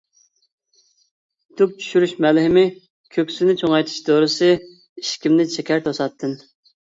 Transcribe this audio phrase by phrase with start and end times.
[1.59, 2.63] تۈك چۈشۈرۈش مەلھىمى
[3.17, 6.35] كۆكسىنى چوڭايتىش دورىسى ئىشىكىمنى چېكەر توساتتىن.